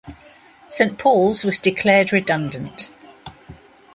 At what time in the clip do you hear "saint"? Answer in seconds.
0.67-0.97